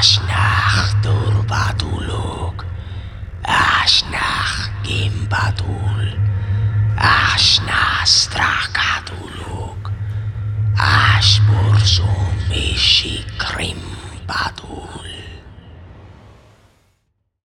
Asnach 0.00 0.96
turbadulog. 1.04 2.64
Asnach 3.44 4.72
gimbadul. 4.80 6.16
Asna 6.96 8.00
strakadulog. 8.08 9.92
Asborsum 10.72 12.09